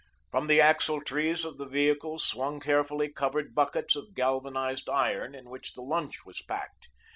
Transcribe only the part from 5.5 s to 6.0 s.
the